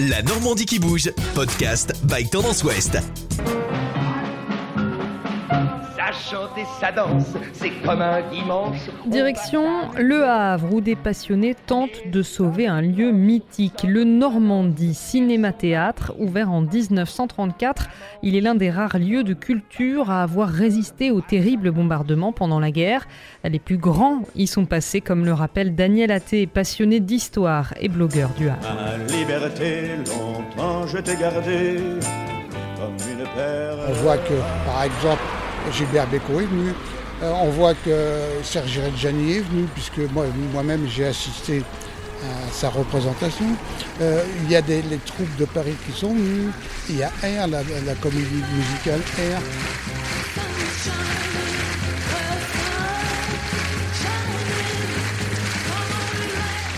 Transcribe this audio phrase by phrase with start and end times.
[0.00, 2.98] La Normandie qui bouge, podcast by Tendance Ouest.
[6.18, 8.90] Ça chante et ça danse, c'est comme un dimanche.
[9.06, 9.64] Direction
[9.96, 16.50] Le Havre, où des passionnés tentent de sauver un lieu mythique, le Normandie Cinéma-Théâtre, ouvert
[16.50, 17.88] en 1934.
[18.22, 22.60] Il est l'un des rares lieux de culture à avoir résisté aux terribles bombardements pendant
[22.60, 23.06] la guerre.
[23.44, 28.30] Les plus grands y sont passés, comme le rappelle Daniel Atté, passionné d'histoire et blogueur
[28.30, 28.60] du Havre.
[28.62, 31.76] Ma liberté, longtemps je t'ai gardé
[32.76, 33.76] comme une paire.
[33.88, 34.34] On voit que,
[34.66, 35.22] par exemple,
[35.72, 36.72] Gilbert Bécaud est venu.
[37.22, 37.90] Euh, on voit que
[38.42, 41.62] Serge Reggiani est venu, puisque moi- moi-même j'ai assisté
[42.22, 43.46] à sa représentation.
[44.00, 46.50] Euh, il y a les troupes de Paris qui sont venues.
[46.88, 49.40] Il y a R, la, la comédie musicale R.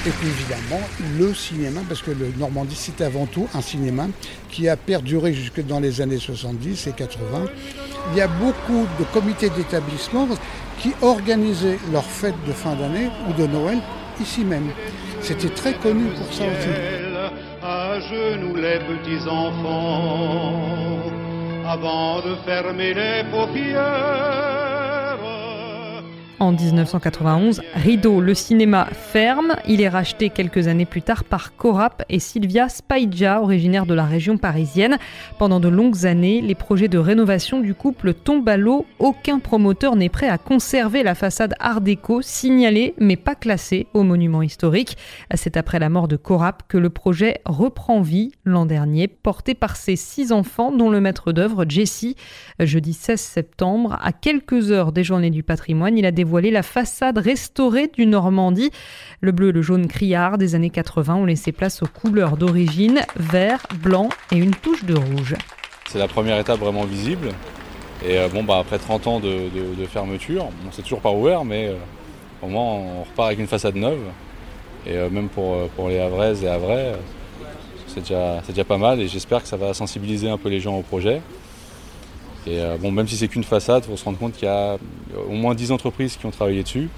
[0.07, 0.81] Et puis évidemment,
[1.19, 4.07] le cinéma, parce que le Normandie, c'est avant tout un cinéma
[4.49, 7.45] qui a perduré jusque dans les années 70 et 80.
[8.13, 10.27] Il y a beaucoup de comités d'établissement
[10.79, 13.79] qui organisaient leurs fêtes de fin d'année ou de Noël
[14.21, 14.71] ici même.
[15.21, 16.69] C'était très connu pour ça aussi.
[17.63, 21.03] À genoux les petits enfants
[21.67, 24.60] avant de fermer les paupières.
[26.41, 29.57] En 1991, Rideau, le cinéma ferme.
[29.69, 34.07] Il est racheté quelques années plus tard par Corap et Sylvia Spaidja, originaire de la
[34.07, 34.97] région parisienne.
[35.39, 38.87] Pendant de longues années, les projets de rénovation du couple tombent à l'eau.
[38.99, 44.03] Aucun promoteur n'est prêt à conserver la façade art déco, signalée mais pas classée au
[44.03, 44.97] monument historique.
[45.35, 49.77] C'est après la mort de Corap que le projet reprend vie l'an dernier, porté par
[49.77, 52.17] ses six enfants, dont le maître d'œuvre, Jessie.
[52.59, 57.19] Jeudi 16 septembre, à quelques heures des Journées du patrimoine, il a dévoilé la façade
[57.19, 58.71] restaurée du Normandie.
[59.21, 63.01] Le bleu et le jaune criard des années 80 ont laissé place aux couleurs d'origine,
[63.17, 65.35] vert, blanc et une touche de rouge.
[65.89, 67.31] C'est la première étape vraiment visible.
[68.07, 69.51] Et euh, bon, bah, après 30 ans de,
[69.91, 71.75] fermeture, bon, c'est toujours pas ouvert, mais euh,
[72.43, 74.01] au moins on repart avec une façade neuve.
[74.87, 76.95] Et euh, même pour, les Havraises et Havrais,
[77.89, 79.01] c'est déjà pas mal.
[79.01, 81.21] Et j'espère que ça va sensibiliser un peu les gens au projet.
[82.47, 84.51] Et euh, bon, même si c'est qu'une façade, il faut se rendre compte qu'il y
[84.51, 84.77] a
[85.29, 86.89] au moins 10 entreprises qui ont travaillé dessus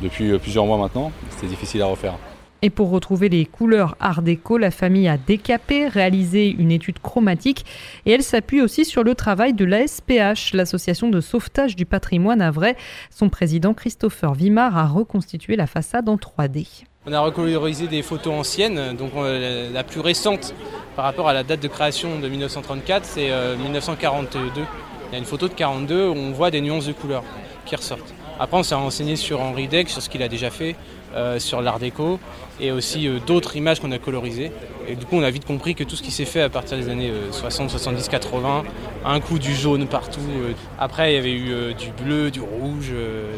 [0.00, 1.12] depuis euh, plusieurs mois maintenant.
[1.30, 2.14] C'était difficile à refaire.
[2.62, 7.64] Et pour retrouver les couleurs art déco, la famille a décapé, réalisé une étude chromatique
[8.04, 12.50] et elle s'appuie aussi sur le travail de l'ASPH, l'association de sauvetage du patrimoine à
[12.50, 12.76] vrai.
[13.10, 16.84] Son président Christopher Vimard a reconstitué la façade en 3D.
[17.06, 20.54] On a recolorisé des photos anciennes, donc euh, la- plus récente
[20.96, 24.60] par rapport à la date de création de 1934, c'est euh, 1942.
[25.08, 27.24] Il y a une photo de 42 où on voit des nuances de couleurs
[27.64, 28.12] qui ressortent.
[28.40, 30.74] Après, on s'est renseigné sur Henri Deck, sur ce qu'il a déjà fait,
[31.14, 32.18] euh, sur l'art déco,
[32.58, 34.50] et aussi euh, d'autres images qu'on a colorisées.
[34.88, 36.78] Et du coup, on a vite compris que tout ce qui s'est fait à partir
[36.78, 38.62] des années euh, 60, 70, 80,
[39.04, 40.20] un coup du jaune partout.
[40.38, 40.52] euh.
[40.78, 42.92] Après, il y avait eu du bleu, du rouge.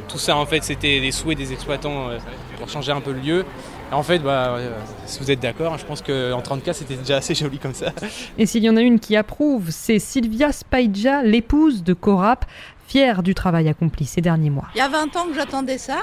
[0.06, 2.10] tout ça, en fait, c'était les souhaits des exploitants
[2.58, 3.44] pour changer un peu le lieu.
[3.90, 4.56] En fait, bah,
[5.04, 7.92] si vous êtes d'accord, hein, je pense qu'en 34, c'était déjà assez joli comme ça.
[8.38, 12.46] Et s'il y en a une qui approuve, c'est Sylvia Spaidja, l'épouse de Corap,
[12.92, 14.66] fière du travail accompli ces derniers mois.
[14.74, 16.00] Il y a 20 ans que j'attendais ça.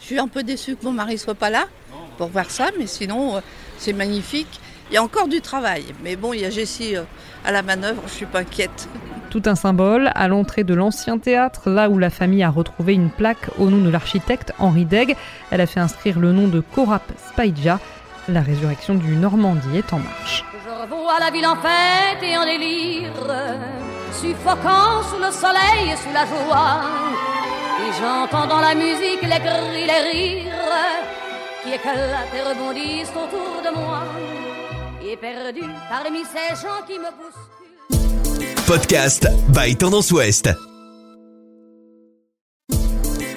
[0.00, 1.66] Je suis un peu déçue que mon mari soit pas là
[2.16, 3.40] pour voir ça, mais sinon, euh,
[3.76, 4.58] c'est magnifique.
[4.90, 7.02] Il y a encore du travail, mais bon, il y a Jessie euh,
[7.44, 8.88] à la manœuvre, je suis pas inquiète.
[9.28, 13.10] Tout un symbole à l'entrée de l'ancien théâtre, là où la famille a retrouvé une
[13.10, 15.14] plaque au nom de l'architecte Henri Degg.
[15.50, 17.78] Elle a fait inscrire le nom de Corap Spaidja.
[18.28, 20.46] La résurrection du Normandie est en marche.
[20.64, 26.12] Je revois la ville en fête et en délire, suffoquant sous le soleil et sous
[26.12, 26.80] la joie.
[27.80, 30.52] Et j'entends dans la musique les cris, les rires
[31.62, 34.02] qui éclatent et rebondissent autour de moi.
[35.04, 38.64] Et perdu parmi ces gens qui me bousculent.
[38.66, 40.50] Podcast by Tendance Ouest.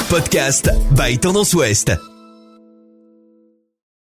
[0.09, 1.91] Podcast by Tendance Ouest.